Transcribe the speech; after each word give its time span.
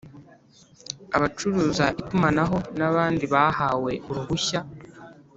Abacuruza 1.17 1.85
itumanaho 2.01 2.57
n 2.77 2.79
abandi 2.89 3.23
bahawe 3.33 3.91
uruhushya 4.09 4.59